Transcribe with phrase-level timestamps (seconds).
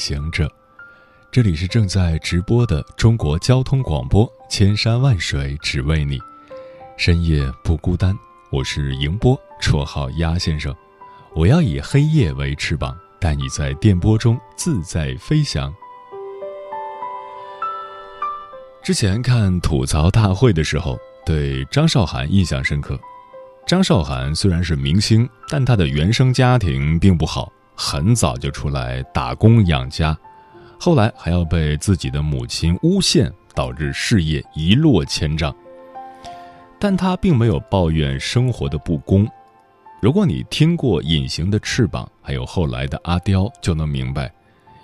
[0.00, 0.50] 行者，
[1.30, 6.18] 这里是正在直播的中国交通广播，千山万水只为你，
[6.96, 8.16] 深夜不孤单。
[8.50, 10.74] 我是迎波，绰号鸭先生。
[11.36, 15.70] 我要以黑夜为翅膀，带你在电波中自在飞翔。
[18.82, 22.98] 之前看吐槽大会的时候，对张韶涵印象深刻。
[23.66, 27.52] 张韶涵虽然是明星，但她的原生家庭并不好。
[27.82, 30.14] 很早就出来打工养家，
[30.78, 35.54] 后来还要被自己的母亲诬陷，导致事业一落千丈。
[36.78, 39.26] 但他并没有抱怨生活的不公。
[40.02, 44.30] 如果你听过《隐形的翅膀》，还有后来的《阿刁》，就能明白，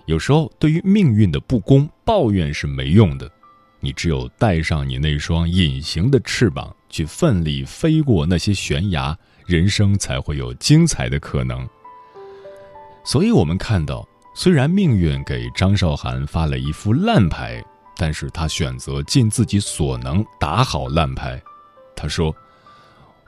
[0.06, 3.31] 有时候对于命运的不公，抱怨是没用的。
[3.78, 11.69] 你只有带上你那双隐形的翅膀，去奋力飞过那些悬崖，人生才会有精彩的可能。
[13.07, 17.65] 所以，我们看到，虽然命运给张韶涵发了一副烂牌，
[17.97, 21.41] 但是他选择尽自己所能打好烂牌。
[21.95, 22.34] 他说：“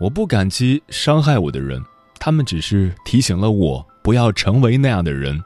[0.00, 1.80] 我不感激伤害我的人，
[2.18, 5.40] 他们只是提醒了我不要成为那样的人。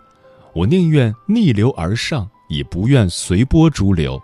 [0.55, 4.21] 我宁愿逆流而上，也不愿随波逐流。”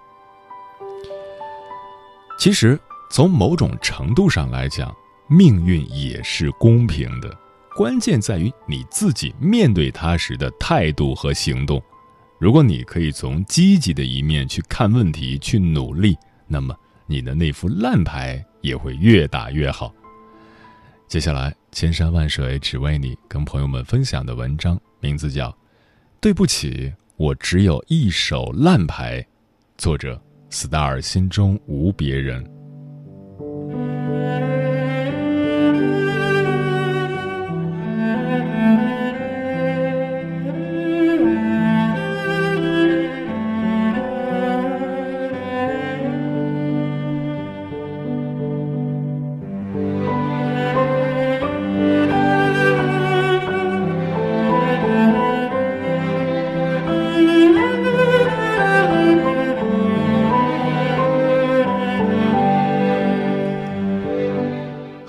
[2.41, 4.91] 其实，从某种程度上来讲，
[5.29, 7.31] 命运也是公平的。
[7.79, 11.81] 关键在于你自己面对它时的态度和行动。
[12.37, 16.19] 如果你可以从积极的一面去看问题、去努力，
[16.49, 19.95] 那么你的那副烂牌也会越打越好。
[21.07, 25.49] 接下来，千山万水只为你，跟朋友们分享的文章名字叫
[26.21, 29.23] 《对不起，我只有一手烂牌》，
[29.77, 32.45] 作者：star 心中无别人。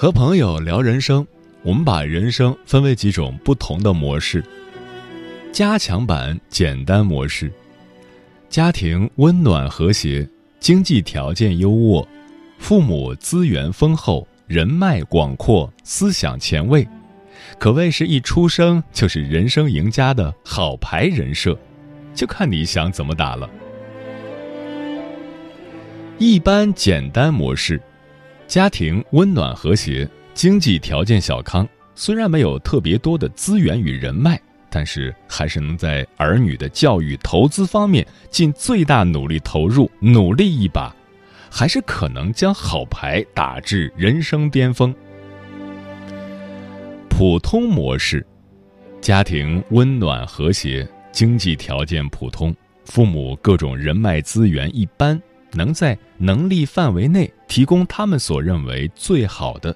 [0.09, 1.23] 和朋友聊人生，
[1.61, 4.43] 我们把人生分为几种不同的模式。
[5.51, 7.51] 加强版简单模式，
[8.49, 10.27] 家庭温暖和谐，
[10.59, 12.03] 经济条件优渥，
[12.57, 16.87] 父母资源丰厚，人脉广阔，思想前卫，
[17.59, 21.55] 可谓是一出生就是人生赢家的好牌人设，
[22.15, 23.47] 就看你想怎么打了。
[26.17, 27.79] 一般简单模式。
[28.49, 40.91] 家庭温暖和谐，经济条件小康，虽然没有特别多的资源与人脉，但是还是能在儿女的教育投资方面尽最大努力投入，努力一把，
[41.47, 44.91] 还是可能将好牌打至人生巅峰。
[47.07, 48.25] 普通模式，
[48.99, 52.55] 家庭温暖和谐，经济条件普通，
[52.85, 55.21] 父母各种人脉资源一般。
[55.53, 59.75] 能在能力范围内提供他们所认为最好的，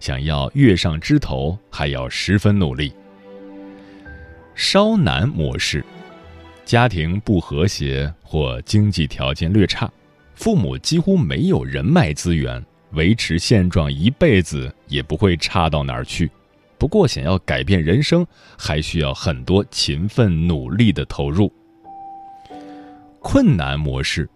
[0.00, 2.92] 想要跃上枝头，还要十分努力。
[4.54, 5.84] 稍难模式，
[6.64, 9.90] 家庭不和谐或经济条件略差，
[10.34, 16.30] 父母几乎没有人脉资源，维持现状一辈子也不会差到哪儿去。
[16.78, 18.26] 不过，想要改变人生，
[18.58, 21.52] 还需要很多勤奋努力的投入。
[23.20, 24.28] 困难模式。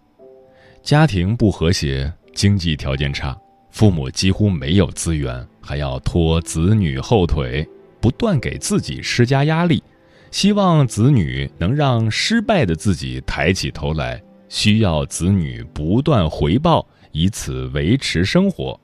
[0.86, 3.36] 家庭不和谐，经济条件差，
[3.72, 7.68] 父母几乎没有资源，还要拖子女后腿，
[8.00, 9.82] 不断给自己施加压力，
[10.30, 18.80] 希望子女能让失败的自己抬起头来，需要子女不断回报，以此维持生活。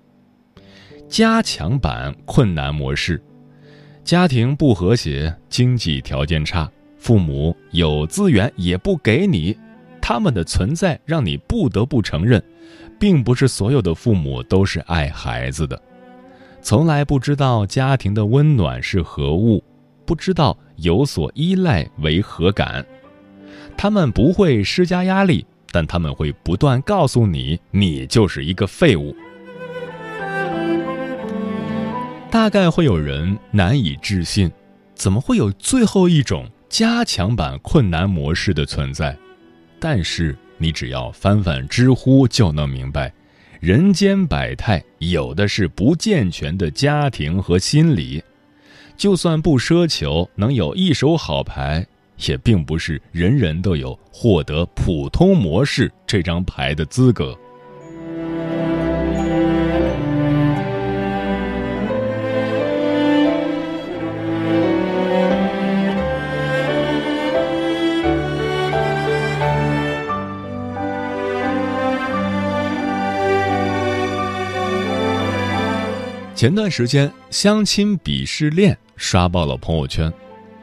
[1.09, 3.23] 加强版困难模式，
[4.03, 6.69] 家庭不和谐，经济条件差，
[6.99, 9.57] 父母有资源也不给你。
[10.03, 12.43] 他们的存在让你不得不承认，
[12.99, 15.81] 并不是所有的父母都是爱孩子的，
[16.61, 19.63] 从来不知道家庭的温暖是何物，
[20.05, 22.85] 不知道有所依赖为何感。
[23.77, 29.15] 他们不会施加压力，但他们会不断告诉你，你就是一个废物。
[32.29, 34.51] 大概会有人难以置信，
[34.95, 39.17] 怎么会有最后一种加强版困难模式的存在？
[39.84, 43.12] 但是你只要翻翻知乎，就能明白，
[43.58, 48.23] 人间百态，有的是不健全的家庭和心理。
[48.96, 51.84] 就算不奢求能有一手好牌，
[52.29, 57.37] 也并不是人人都有获得普通模式这张牌的资格。
[76.43, 80.12] 前段时间，相亲鄙视链刷爆了朋友圈。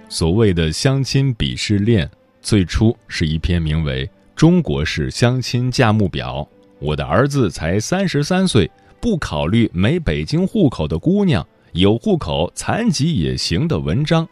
[0.10, 2.12] 所谓的相亲鄙视链，
[2.42, 4.06] 最初是一篇名为
[4.36, 6.46] 《中国式相亲价目表》，
[6.80, 14.28] 我的儿子才三十三岁，不考虑没北京户口的姑娘，有户口残疾也行的文章。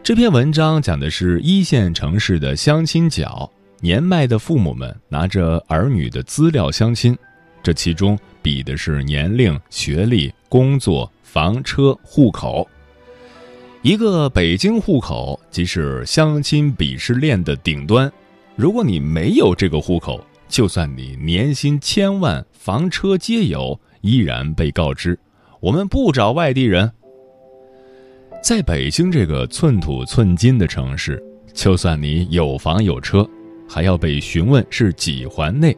[0.00, 3.50] 这篇文章讲的是一线城市的相亲角，
[3.80, 7.18] 年迈的父母们拿着儿女的资料相亲，
[7.64, 8.16] 这其中。
[8.44, 12.68] 比的是年龄、学历、工作、房车、户口。
[13.80, 18.12] 一个北京户口即是相亲鄙视链的顶端。
[18.54, 25.18] 如果你没有这个户口，就算你年薪千万、房车皆有，依然被告知
[25.58, 26.92] 我们不找外地人。
[28.42, 31.18] 在北京这个寸土寸金的城市，
[31.54, 33.26] 就算你有房有车，
[33.66, 35.74] 还要被询问是几环内。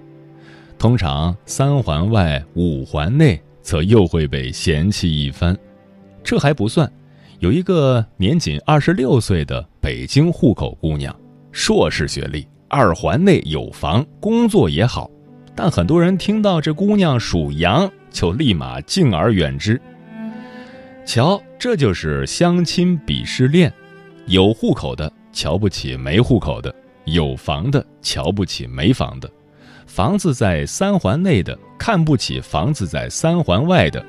[0.79, 5.57] 通常三环外、五环内，则又会被嫌弃一番。
[6.23, 6.91] 这还不算，
[7.39, 11.15] 有一个年仅二十六岁的北京户口姑娘，
[11.51, 15.11] 硕士学历，二环内有房，工作也好，
[15.55, 19.81] 但很多人听到这姑娘属羊，就立马敬而远之。
[21.07, 23.73] 瞧，这就是相亲鄙视链：
[24.27, 26.75] 有户口的瞧不起没户口的，
[27.07, 29.31] 有房的瞧不起没房的。
[29.87, 34.05] 房子在三环内的看不起房子在三环外的，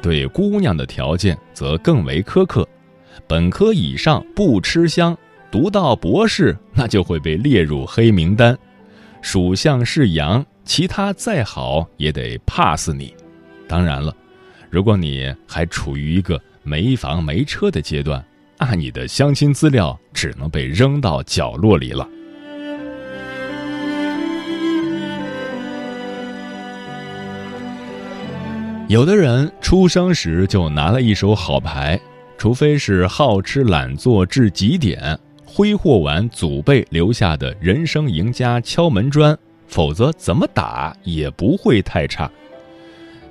[0.00, 2.66] 对姑娘的条件则更为苛刻，
[3.26, 5.16] 本科以上不吃香，
[5.50, 8.56] 读到博士那就会被列入黑名单，
[9.20, 13.14] 属相是羊，其他再好也得 pass 你。
[13.68, 14.14] 当然了，
[14.70, 18.24] 如果你还处于一个没房没车的阶段，
[18.58, 22.08] 那你的相亲资料只能被扔到角落里了。
[28.90, 31.96] 有的人出生时就拿了一手好牌，
[32.36, 39.38] 除非是好吃懒做至极点，挥霍完祖辈留下的人生赢家敲门砖，
[39.68, 42.28] 否则怎么打也不会太差。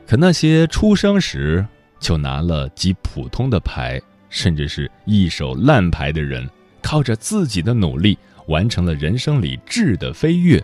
[0.07, 1.67] 可那些出生时
[1.99, 6.49] 就拿了极普通的牌，甚至是一手烂牌的人，
[6.81, 8.17] 靠着自己的努力
[8.47, 10.63] 完成了人生里质的飞跃，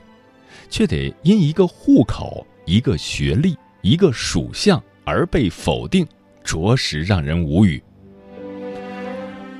[0.69, 3.57] 却得因一个户口、一个学历。
[3.85, 6.07] 一个属相而被否定，
[6.43, 7.79] 着实让人无语。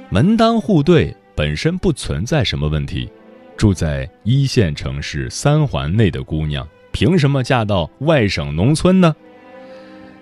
[0.09, 3.07] 门当户对本身不存在什么问题，
[3.55, 9.15] 住在一线城市三环内的姑娘，凭什么嫁到外省农村呢？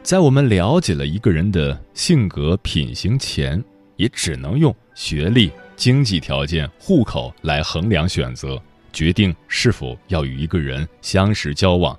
[0.01, 3.63] 在我们了解了一个人的性格品行前，
[3.95, 8.61] 也只能用学历、经济条件、户口来衡量选择，
[8.91, 11.97] 决定是否要与一个人相识交往。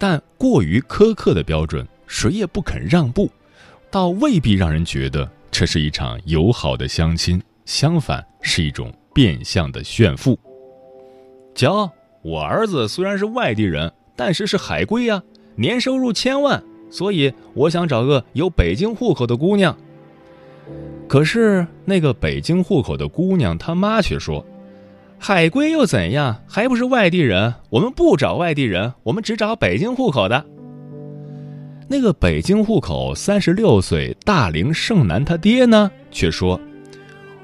[0.00, 3.30] 但过于苛刻的标准，谁也不肯让步，
[3.90, 10.38] 倒未必让人觉得这是一场友好的相亲，相反是一种变相的炫富。
[11.54, 11.92] 瞧，
[12.22, 15.22] 我儿子虽然是外地人，但是是海归呀，
[15.54, 19.76] 年收入千万，所以我想找个有北京户口的姑娘。
[21.06, 24.42] 可是那个北京户口的姑娘他妈却说。
[25.22, 26.42] 海归又怎样？
[26.48, 27.52] 还不是外地人？
[27.68, 30.42] 我们不找外地人，我们只找北京户口的。
[31.88, 36.58] 那个北京户口三十六岁大龄剩男他爹呢，却说：“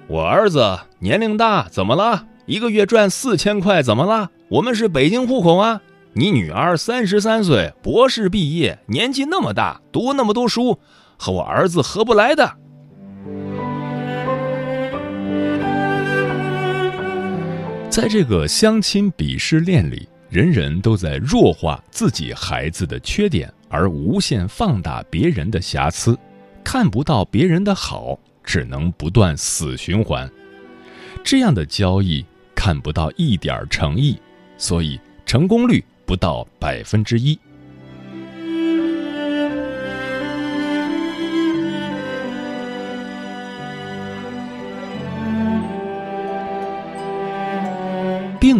[0.08, 2.24] 我儿子年龄大，怎么了？
[2.46, 4.30] 一个月赚四千块，怎么了？
[4.48, 5.82] 我们是北京户口啊。
[6.14, 10.78] 你女儿三十三岁，博士毕业，年纪那么大，读那么多书，
[11.18, 12.54] 和我儿子合不来的。”
[17.96, 26.14] 在这个相亲鄙视链里，人人都在弱化自己孩子的缺点，而无限放大别人的瑕疵，
[26.62, 30.30] 看不到别人的好，只能不断死循环。
[31.24, 32.22] 这样的交易
[32.54, 34.18] 看不到一点诚意，
[34.58, 37.38] 所以成功率不到百分之一。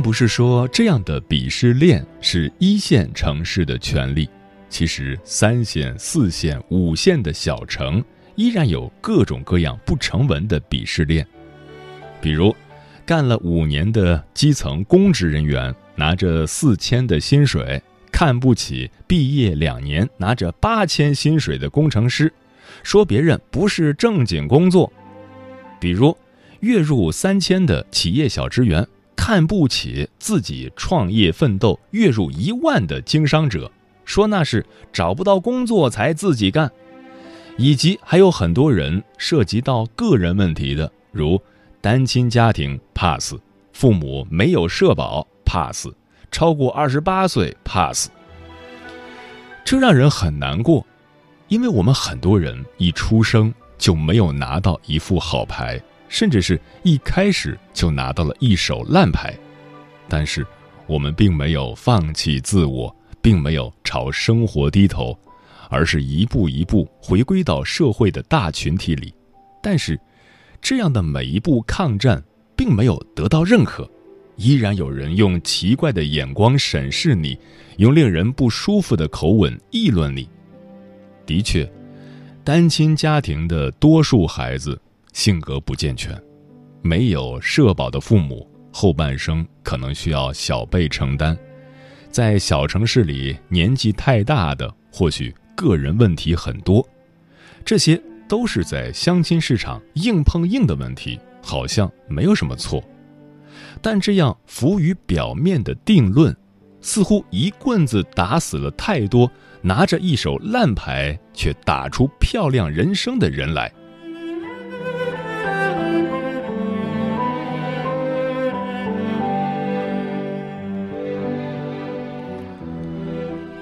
[0.07, 4.31] 不是说这样的鄙视链是一线城市的权利，
[4.69, 8.01] 其实三线、四线、五线的小城
[8.37, 11.27] 依然有各种各样不成文的鄙视链。
[12.21, 12.55] 比如，
[13.05, 17.83] 干了五年的基层公职人员拿着四千的薪水，
[18.13, 22.33] 看不起毕业两年拿着八千薪水的工程师，
[22.85, 24.89] 说别人不是正经工作；
[25.81, 26.17] 比如，
[26.61, 28.87] 月入三千的企业小职员。
[29.17, 33.71] 看不起自己创业奋斗月入一万的经商者，
[34.05, 36.71] 说那是找不到工作才自己干，
[37.57, 41.41] 以及还有很多人涉及到个人问题的，如
[41.81, 43.35] 单亲家庭 pass，
[43.73, 45.89] 父母没有社保 pass，
[46.31, 48.09] 超过二十八岁 pass，
[49.65, 50.87] 这让人很难过，
[51.49, 55.83] 因为我们很多人一出生就没有拿到一副好牌。
[56.09, 59.37] 甚至是一开始就拿到了一手烂牌，
[60.09, 60.47] 但是
[60.87, 65.19] 我们并没有放弃自我，并没有朝生活低头，
[65.69, 69.13] 而是一步一步回归到社会的大群体里。
[69.63, 69.99] 但是，
[70.61, 72.23] 这样的每一步抗战
[72.55, 73.89] 并没有得到认可，
[74.37, 77.37] 依然有人用奇怪的眼光审视你，
[77.79, 80.29] 用令人不舒服的口吻议论你。
[81.27, 81.69] 的确，
[82.45, 84.81] 单亲家庭的多数孩子。
[85.17, 86.15] 性格不健全，
[86.83, 91.35] 没有社保的父母，后半生可能需要小辈承担。
[92.11, 96.87] 在小城市里，年纪太大的，或许个人问题很多，
[97.65, 102.85] 这些都是在相亲市场硬碰硬的问题，好像没有什么错。
[103.81, 106.37] 但这样浮于表面的定论，
[106.83, 109.33] 似乎一棍子打死了太多
[109.63, 113.73] 拿着一手烂牌却打出漂亮人生的人来。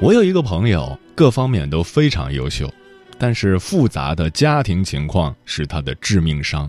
[0.05, 2.71] 我有一个朋友，各方面都非常优秀，
[3.17, 6.69] 但是复杂的家庭情况是他的致命伤。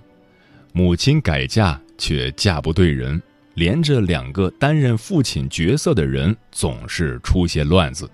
[0.72, 3.22] 母亲改嫁却嫁不对人，
[3.56, 8.10] 连着两个担任父亲角色的人总是出现乱子。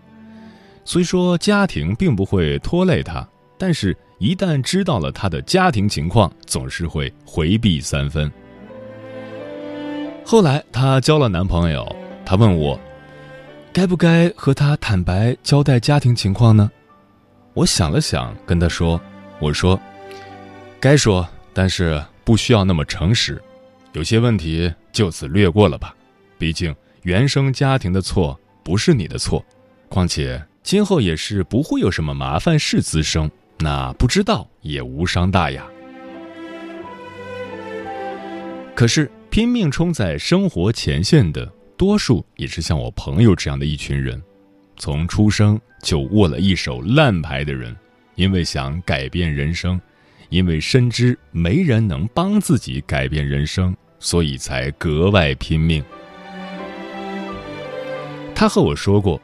[0.85, 3.23] 虽说家庭并不会拖累他，
[3.59, 8.31] 但是一旦知道了他的家庭情况，总是会回避三分。
[10.25, 12.79] 后来她交了男朋友，她问我。
[13.73, 16.69] 该不该和他坦白交代家庭情况呢？
[17.53, 18.99] 我想了想，跟他说
[19.39, 19.79] ：“我说，
[20.77, 23.41] 该说，但是不需要那么诚实。
[23.93, 25.95] 有些问题就此略过了吧。
[26.37, 29.43] 毕竟原生家庭的错不是你的错，
[29.87, 33.31] 况且今后也是不会有什么麻烦事滋生。
[33.57, 35.65] 那不知道也无伤大雅。
[38.75, 41.49] 可是拼命冲在生活前线的。”
[41.81, 44.21] 多数也是像我朋友这样的一群人，
[44.77, 47.75] 从出生就握了一手烂牌的人，
[48.13, 49.81] 因为想改变人生，
[50.29, 55.83] 因为深知没人能帮自己改变人生，所以才格外拼命。
[58.35, 59.19] 他和我说过，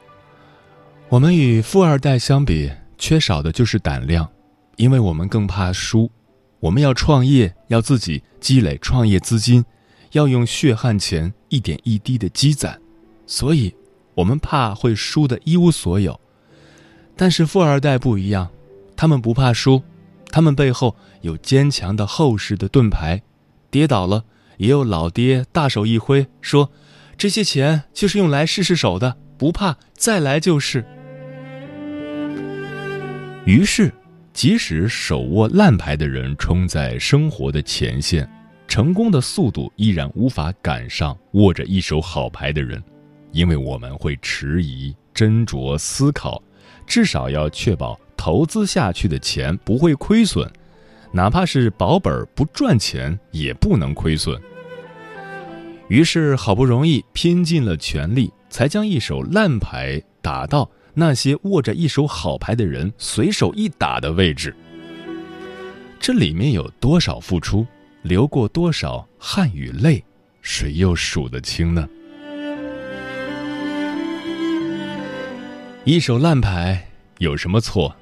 [1.08, 4.28] 我们与富二代相比，缺少的就是胆量，
[4.74, 6.10] 因为我们更怕输，
[6.58, 9.64] 我们要创业，要自己积累创业资金。
[10.12, 12.80] 要用血汗钱一点一滴的积攒，
[13.26, 13.74] 所以，
[14.14, 16.18] 我们怕会输得一无所有。
[17.16, 18.48] 但是富二代不一样，
[18.96, 19.82] 他们不怕输，
[20.30, 23.22] 他们背后有坚强的厚实的盾牌，
[23.70, 24.24] 跌倒了
[24.58, 26.70] 也有老爹大手一挥，说
[27.18, 30.84] ：“这些钱就是用来试试手的，不怕，再来就是。”
[33.46, 33.92] 于是，
[34.32, 38.28] 即使手握烂牌的人冲在生活的前线。
[38.68, 42.80] 成功的速度依然无法赶上握着一手好牌的人，
[43.32, 46.40] 因为我们会迟疑、斟酌、思考，
[46.86, 50.48] 至少要确保投资下去的钱不会亏损，
[51.10, 54.38] 哪怕是保本不赚钱也不能亏损。
[55.88, 64.54] 于是好不容易拼尽了全力，才将一手烂牌打到那些握着一手好牌的人随手一打的位置。
[65.98, 67.66] 这里面有多少付出？
[68.02, 70.02] 流过多少汗与泪，
[70.40, 71.88] 谁又数得清呢？
[75.84, 76.86] 一手烂牌
[77.18, 77.94] 有什么错？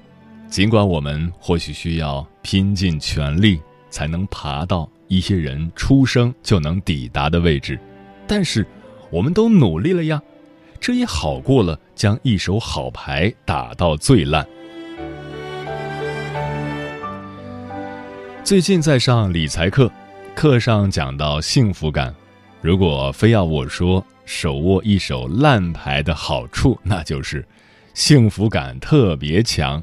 [0.49, 3.61] 尽管我们或许需要拼尽全力，
[3.91, 7.79] 才能爬到一些人出生就能抵达的位置，
[8.27, 8.67] 但是
[9.11, 10.23] 我们都努力了呀，
[10.79, 14.47] 这也好过了将一手好牌打到最烂。
[18.47, 19.91] 最近在上理财课，
[20.33, 22.15] 课上讲到幸福感，
[22.61, 27.45] 如果非要我说手握一手烂牌的好处，那就是
[27.93, 29.83] 幸福感特别强，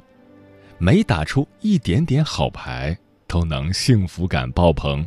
[0.77, 5.05] 每打出一点点好牌，都能幸福感爆棚。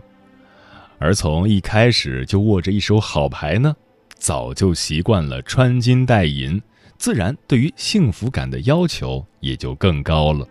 [0.99, 3.75] 而从一开始就握着一手好牌呢，
[4.19, 6.61] 早就习惯了穿金戴银，
[6.99, 10.47] 自然对于幸福感的要求也就更高了。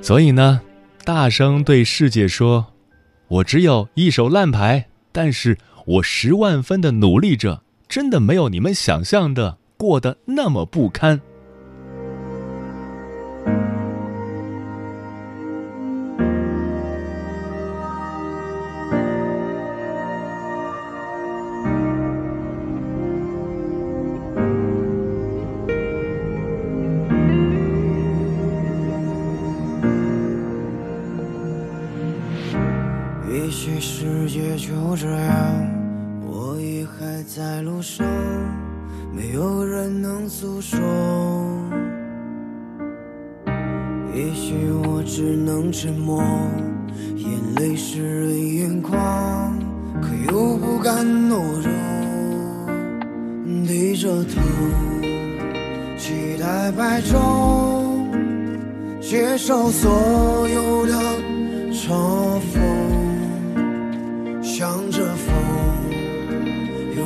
[0.00, 0.60] 所以呢。
[1.04, 2.64] 大声对世界说
[3.26, 11.20] ：“我只有一手烂牌，但是我十万分的努力着，真的没有你们想象的过得那么不堪。”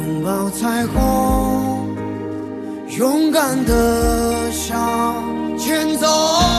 [0.06, 1.96] 拥抱彩虹，
[2.96, 5.16] 勇敢的向
[5.58, 6.55] 前走。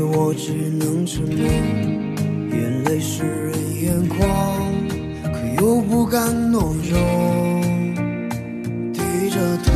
[0.00, 1.46] 我只能沉默，
[2.56, 4.18] 眼泪湿润眼眶，
[5.32, 6.98] 可又不敢懦弱。
[8.92, 9.72] 低着头，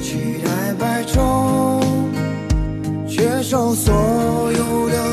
[0.00, 1.80] 期待白昼，
[3.06, 3.92] 接受所
[4.52, 5.11] 有的。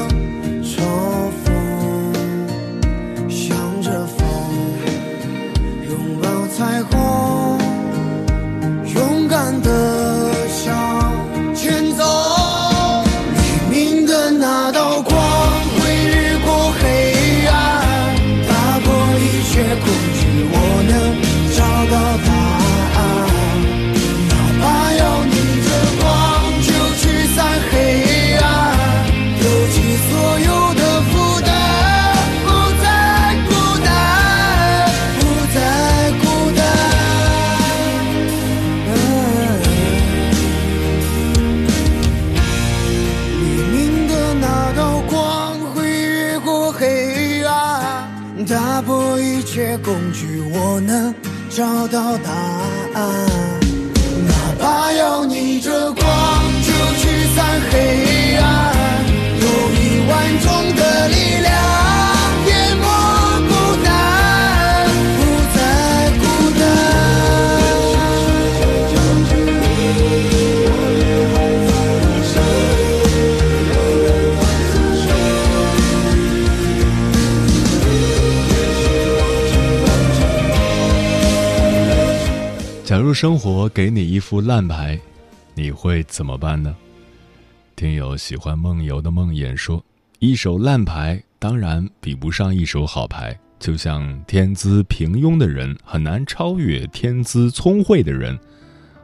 [51.60, 52.39] 找到答
[83.10, 85.00] 如生活给你一副烂牌，
[85.56, 86.76] 你会怎么办呢？
[87.76, 89.84] 听友喜欢梦游的梦魇说
[90.20, 98.38] ：“一手烂牌当然比不上一手好牌，就像天资平庸的人很难超越天资聪慧的人。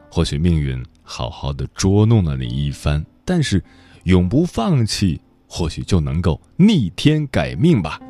[0.08, 3.60] 或许命运好好的捉弄了你一番，但是
[4.04, 8.00] 永不放弃，或许就能够逆天改命吧。”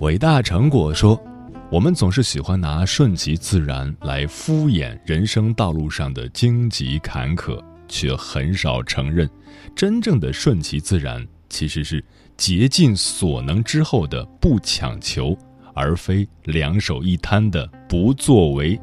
[0.00, 1.22] 伟大成果说。
[1.70, 9.30] 我们总是喜欢拿顺其自然来敷衍人生道路上的荆棘坎坷，却很少承认，
[9.76, 12.04] 真正的顺其自然其实是
[12.36, 15.38] 竭尽所能之后的不强求，
[15.72, 18.76] 而非两手一摊的不作为。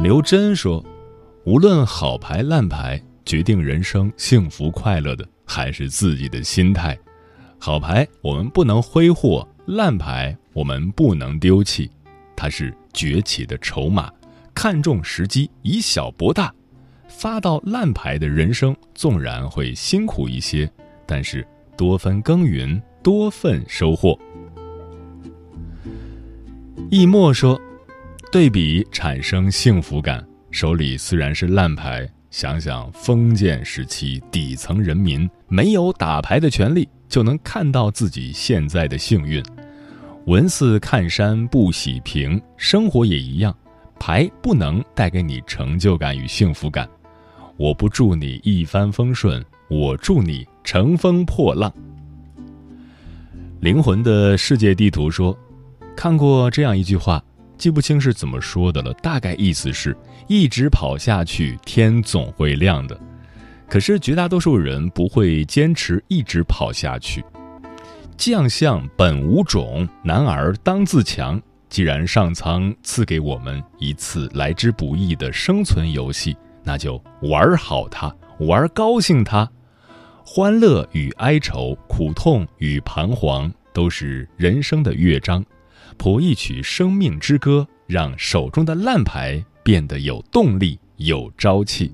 [0.00, 0.84] 刘真说
[1.46, 6.98] ：“无论好牌烂牌，决定人生幸福快乐的还是自己的心态。
[7.58, 11.88] 好牌我们不能挥霍，烂牌我们不能丢弃，
[12.34, 14.10] 它是崛起的筹码。
[14.52, 16.52] 看重时机，以小博大。”
[17.06, 20.68] 发到烂牌的人生，纵然会辛苦一些，
[21.06, 24.18] 但是多分耕耘，多份收获。
[26.90, 27.60] 易墨说
[28.32, 39.40] ：“对比产生幸福感，手里虽然是烂牌，想想封建时期底层人民没有打牌的权利，就能看到自己现在的幸运。
[40.30, 43.52] 文似看山不喜平，生活也一样，
[43.98, 46.88] 牌不能带给你成就感与幸福感。”
[47.58, 51.74] 我不祝你一帆风顺，我祝你乘风破浪。
[53.58, 55.36] 灵魂的世界地图说，
[55.96, 57.20] 看过这样一句话，
[57.58, 59.96] 记不清是怎么说的了，大概意思是
[60.28, 62.96] 一直跑下去，天总会亮的。
[63.68, 67.20] 可是绝大多数人不会坚持一直跑下去。
[68.20, 71.40] 将相本无种，男儿当自强。
[71.70, 76.36] 既然上苍赐给我们一次来之不易的生存游戏。
[76.62, 79.50] 那就玩好它，玩高兴它，
[80.22, 85.42] 欢乐与哀愁，苦痛与彷徨，都是人生的乐章。
[85.96, 91.90] 谱一曲生命之歌，让手中的烂牌变得有动力、有朝气。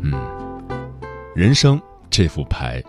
[0.00, 0.12] 嗯，
[1.36, 2.82] 人生这副牌，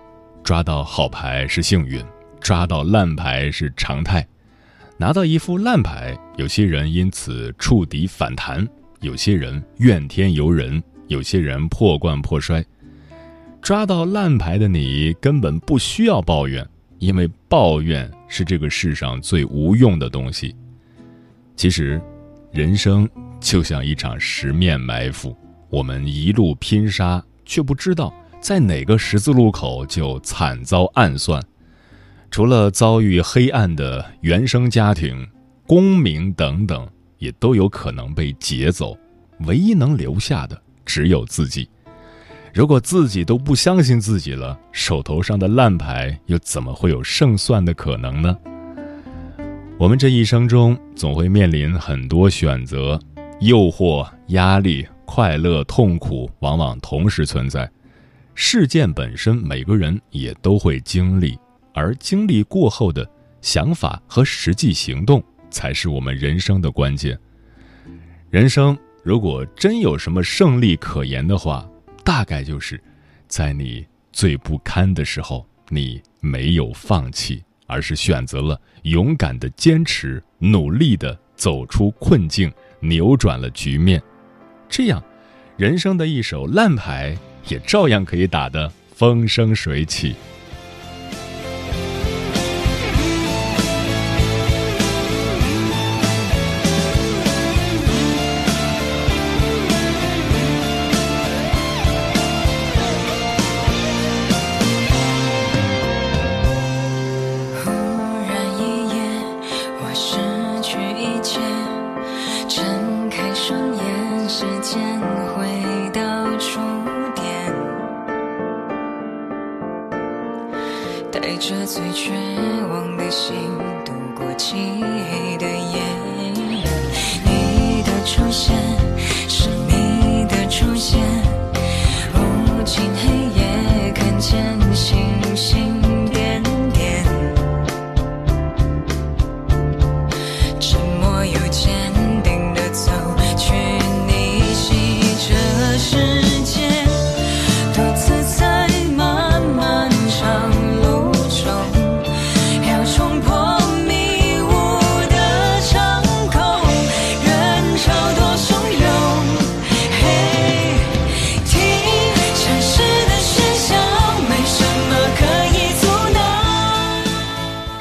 [0.44, 2.04] 抓到好牌是幸运，
[2.40, 4.26] 抓到烂牌是常态。
[4.98, 8.68] 拿到一副烂牌，有些人因此触底反弹，
[9.02, 12.64] 有些人怨天尤人，有些人破罐破摔。
[13.62, 20.56] 抓到烂牌的你根本不需要抱怨，因为抱怨是这个世上最无用的东西。
[21.56, 22.02] 其实，
[22.52, 23.08] 人生
[23.40, 25.36] 就像一场十面埋伏，
[25.70, 31.42] 我们一路拼杀，却不知道在哪个十字路口就惨遭暗算。
[32.32, 35.28] 除了遭遇黑暗的原生家庭、
[35.66, 38.98] 功名等等，也都有可能被劫走。
[39.48, 41.70] 唯一能留下的只有自己。
[42.54, 48.38] 如果自己都不相信自己了，手头上的烂牌又怎么会有胜算的可能呢？
[49.78, 53.00] 我们这一生中总会面临很多选择，
[53.40, 57.70] 诱惑、压力、快乐、痛苦，往往同时存在。
[58.36, 61.38] 事件本身，每个人也都会经历。
[61.74, 63.10] 而经历过后的
[63.42, 67.18] 想法和实际行动，才是我们人生的关键。
[68.30, 71.68] 人生如果真有什么胜利可言的话，
[72.04, 72.82] 大概就是
[73.28, 84.02] 在你最不堪的时候，你没有放弃，而是选择了勇敢的坚持，努力的走出困境，扭转了局面。
[84.68, 85.02] 这样，
[85.56, 87.18] 人生的一手烂牌
[87.50, 90.16] 也照样可以打得风生水起。